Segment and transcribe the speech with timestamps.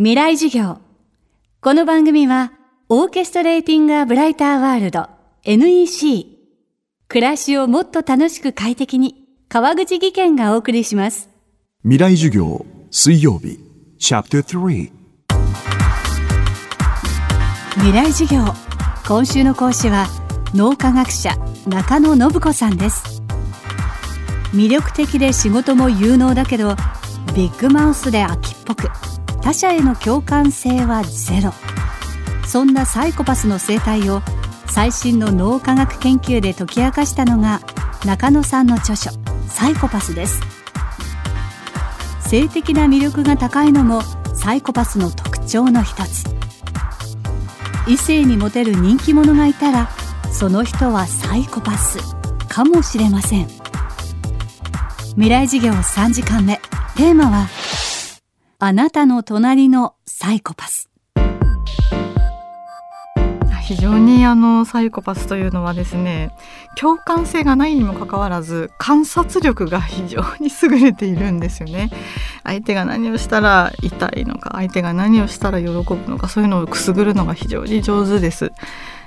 [0.00, 0.78] 未来授業。
[1.60, 2.52] この番組は
[2.88, 5.08] オーケストレーティング・ア・ブライター・ワールド
[5.42, 6.38] NEC
[7.08, 11.28] 暮らしをもっと楽しく快適に川口義賢がお送りします。
[11.82, 13.58] 未来授業水曜日。
[13.98, 14.92] チャプター3
[17.74, 18.44] 未来授業。
[19.04, 20.06] 今週の講師は
[20.54, 21.34] 脳科学者
[21.66, 23.20] 中野信子さんです。
[24.52, 26.76] 魅力的で仕事も有能だけど
[27.34, 28.88] ビッグマウスで飽きっぽく
[29.42, 31.52] 他者への共感性はゼロ。
[32.46, 34.22] そんなサイコパスの生態を
[34.66, 37.60] 最新の脳科学研究で解き明かしたのが
[38.04, 39.10] 中野さんの著書
[39.48, 40.40] 「サイコパス」です。
[42.20, 44.02] 性的な魅力が高いのも
[44.34, 46.24] サイコパスの特徴の一つ。
[47.86, 49.88] 異性にモテる人気者がいたら
[50.30, 51.98] その人はサイコパス
[52.48, 53.48] かもしれません。
[55.12, 56.60] 未来授業3時間目。
[56.96, 57.46] テーマは
[58.60, 60.90] あなたの隣のサイコパス。
[63.62, 66.32] 非常にあのサイコパスというのはですね
[66.74, 71.90] 共感性がないにもかかわらず観察力が非常に優れているんですよね。
[72.42, 78.50] 相手が何をしたら痛いのか相手が何をしたら喜ぶのかそういうのをくすぐるのが非常に上手です。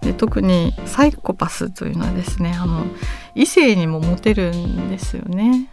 [0.00, 2.86] で特にサイコパスというのはですねあの
[3.34, 5.68] 異性にもモテるんですよね。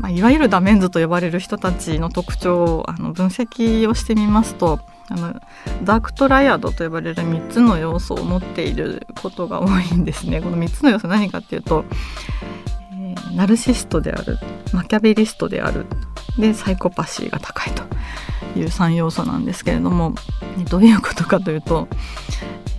[0.00, 5.34] まあ、いわゆるダメンズと呼ばれる人たちの特徴をあの分析をしてみますとあの
[5.82, 10.40] ダークトライアドと呼ばれる3つの要素を持っていることが多いんですね。
[10.40, 11.84] この3つの要素何かっていうと、
[12.92, 14.38] えー、ナルシストである
[14.72, 15.86] マキャベリストである
[16.38, 17.82] でサイコパシーが高いと
[18.58, 20.14] いう3要素なんですけれども
[20.70, 21.88] どういうことかというと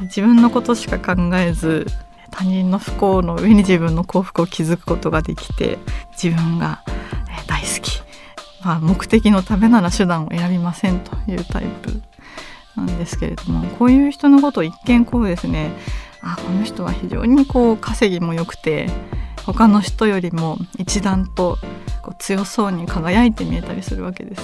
[0.02, 1.88] 自分のことしか考えず
[2.32, 5.78] 他人の不幸の上に自分の幸福を築くことができて
[6.12, 6.84] 自分が
[7.50, 8.02] 大好き、
[8.64, 12.02] まあ、目的のためなら手段を選びませんというタイプ
[12.78, 15.72] なんですけれどもこういう人のことを一見こうですね
[16.22, 18.88] あこの人は非常にこう稼ぎも良くて
[19.46, 21.58] 他の人よりも一段と
[22.04, 24.44] こう強そうに輝いて見えたりするわけです。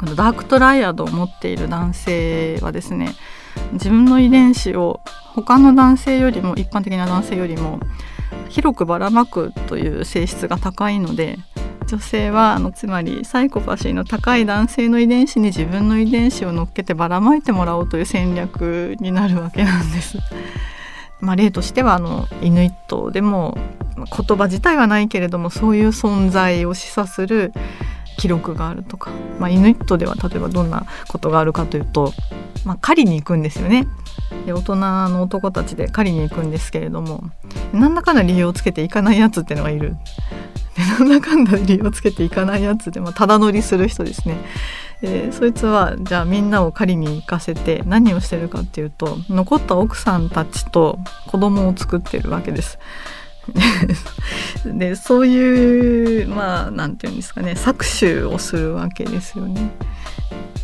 [0.00, 3.14] このダークトライアドを持っている男性はですね
[3.72, 5.00] 自分の遺伝子を
[5.34, 7.80] 他の男性よりも一般的な男性よりも
[8.48, 11.38] 広くばらまくという性質が高いので
[11.88, 20.18] 女性はあのつまりサイコパシーの高い男性の遺伝子に自分の遺伝子を乗っけてばらまいてもらおうという戦略になるわけなんです。
[21.20, 23.56] まあ、例としてはあのイヌイットでも
[23.96, 27.52] 言葉自体はないけれどもそういう存在を示唆する
[28.18, 29.10] 記録があるとか、
[29.40, 32.12] まあ、イヌイットでは例えばどんなことがあるかというと、
[32.64, 33.88] まあ、狩りに行くんですよね。
[34.44, 37.24] で大人の男たちで狩りに行くんですけれども
[37.72, 39.96] 何らかの理由をつけて行かないやつっていうのがいる。
[40.78, 44.36] でなんだかんだ理由をつけていかないやつでもただ乗りする人ですね。
[45.00, 52.78] でそいつはじゃあみんなを狩りに行かせて何をしてるかっていうと残った奥さんたちと子供を作ってるわけです。
[54.66, 59.70] でそういうまあ何て言うんですかね搾取をするわけですよね。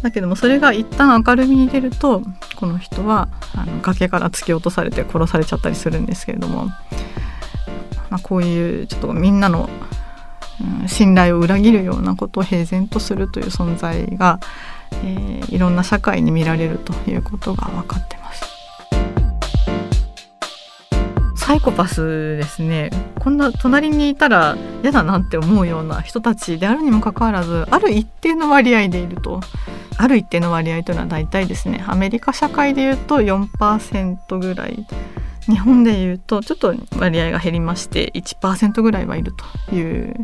[0.03, 2.23] だけどもそれが一旦明るみに出ると
[2.57, 6.67] この人はあの崖から突き落とされて殺されちゃったりするんですけれども、
[8.11, 9.71] まあ、こういうちょっとみんなの
[10.87, 14.41] 信頼を裏切るようなことを平然とするという存在が、
[15.05, 18.55] えー、いろんな社会に見られるということが分かってます。
[21.45, 22.89] サイコパスですね
[23.19, 29.41] こんな隣にいたら嫌だなって思うような人たちであるにもかかわらずある一定の割合でいると
[29.99, 34.87] ある一定の割合というのは大体ですねアメリカ社会でいうと4%ぐらい
[35.43, 39.35] 日本でいうとちょっと割合が減りまして1%ぐらいはいる
[39.69, 40.15] という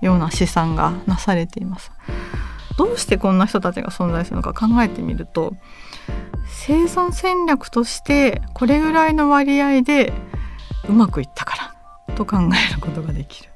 [0.00, 1.92] ような試算がなされています。
[2.76, 5.54] どうしてこんな人たちが存在するのか考えてみると
[6.46, 10.12] 生存戦略としてこれぐらいの割合で
[10.88, 11.74] うまくいったか
[12.08, 13.50] らと考えることができる。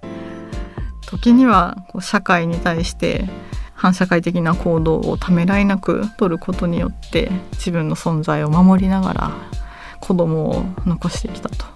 [1.06, 3.28] 時にはこう社会に対して
[3.74, 9.30] 反社会的な行動をためらいなく取ることによって自分の存在を守りながら
[10.00, 11.73] 子供を残してきたと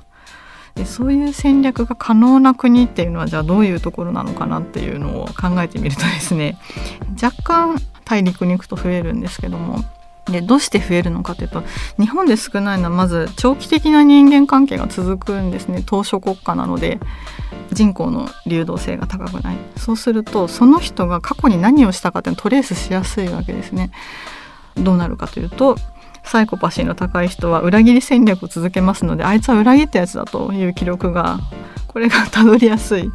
[0.79, 6.57] でそういう戦略が可能な国っていうのはじゃあどういうところなのかなっていうのを考えてみるとですね
[7.21, 9.85] 若干大陸に行くと増えるんですけども
[10.27, 11.65] でどうして増えるのかというと
[11.99, 15.83] 日本で少ないのはまず長期的な人間関係が続くんですね。
[15.85, 17.01] 当初国家なので
[17.73, 19.57] 人口の流動性が高くない。
[19.77, 23.91] そうするとその人が過去に何をしたかっていうのをトレースしやすいわけですね。
[24.77, 25.77] どうなるかというと
[26.29, 31.41] サイコパシーの高い人は裏切り戦略を続けますのであいつは裏切ったやつだという記録が
[31.87, 33.11] これがたどりやすい。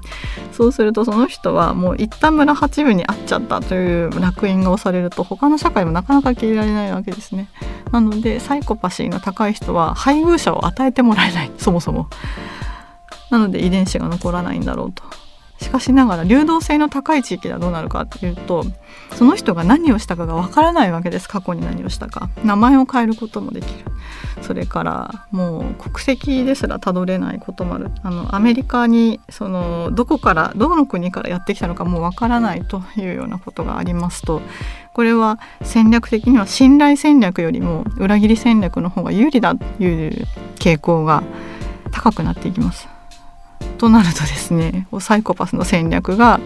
[0.51, 7.50] そうするとその人はもう一旦村八分に会っちゃったという烙印が押されると他の社会もなかなか消えられないわけですね。
[7.92, 12.09] なのでサイコパシーの高い人は配偶者を与えてもらえないそもそも。
[13.30, 15.04] なので遺伝子が残らないんだろうと。
[15.59, 18.65] しかしながら流動性の高い地域ではどうなるかというと
[19.15, 21.29] その人が何をしたかがわからないわけです。
[21.29, 22.29] 過去に何をしたか。
[22.44, 23.85] 名前を変えることもできる。
[24.41, 27.91] それからもう国籍ですらたどれないこともある。
[28.01, 34.41] あのアメリカにそのどこからどの国からやってきたのかもうわからないというようなことがありますと。
[34.94, 41.23] これは戦略的には信頼戦略よりも裏切り戦略の方が有利だという傾向が
[41.91, 42.93] 高くなっていきます。
[43.83, 44.88] となるとですね。
[45.01, 46.39] サイコパスの戦略が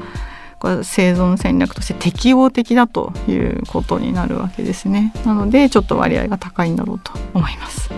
[0.58, 5.14] これ生存戦略として適応的だということになるわけですね。
[5.24, 7.92] なのでちょっと割合が高いんだろうと思います。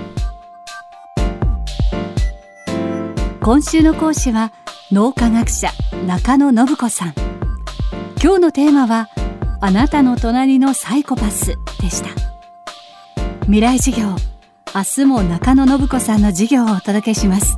[3.41, 4.51] 今週の講師は
[4.91, 5.71] 脳科学者
[6.05, 7.13] 中野信子さん。
[8.21, 9.07] 今日のテーマは
[9.61, 12.09] あなたの隣のサイコパスでした。
[13.43, 14.09] 未来授業
[14.75, 17.57] 明日も中野信子さんの授業をお届けします。